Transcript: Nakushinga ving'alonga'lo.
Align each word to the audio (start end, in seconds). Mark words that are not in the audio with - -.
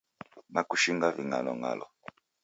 Nakushinga 0.53 1.07
ving'alonga'lo. 1.15 1.85